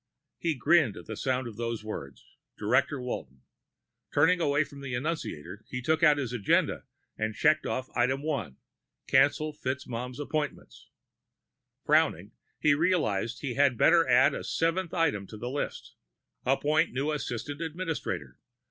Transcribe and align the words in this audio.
He 0.39 0.55
grinned 0.57 0.97
at 0.97 1.05
the 1.05 1.15
sound 1.15 1.47
of 1.47 1.57
those 1.57 1.83
words, 1.83 2.25
Director 2.57 2.99
Walton. 2.99 3.43
Turning 4.11 4.41
away 4.41 4.63
from 4.63 4.81
the 4.81 4.95
annunciator, 4.95 5.63
he 5.69 5.79
took 5.79 6.01
out 6.01 6.17
his 6.17 6.33
agenda 6.33 6.85
and 7.19 7.35
checked 7.35 7.67
off 7.67 7.87
number 7.95 8.15
one, 8.17 8.57
Cancel 9.05 9.53
FitzMaugham's 9.53 10.19
appointments. 10.19 10.89
Frowning, 11.85 12.31
he 12.59 12.73
realized 12.73 13.41
he 13.41 13.53
had 13.53 13.77
better 13.77 14.07
add 14.09 14.33
a 14.33 14.43
seventh 14.43 14.91
item 14.91 15.27
to 15.27 15.37
the 15.37 15.51
list: 15.51 15.93
Appoint 16.47 16.93
new 16.93 17.11
assistant 17.11 17.61
administrator. 17.61 18.39